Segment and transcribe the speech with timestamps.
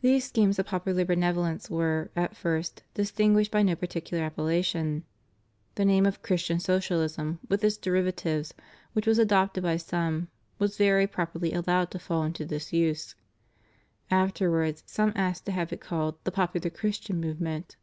[0.00, 5.04] These schemes of popular benevolence were, at fi st, distinguished by no particular appellation.
[5.74, 8.54] The name of Christian Socialism with its derivatives
[8.94, 10.28] which was adopted by some
[10.58, 13.14] was very properly allowed to fall into disuse.
[14.10, 17.76] Afterwards some asked to have it called The Popular Christian Movement.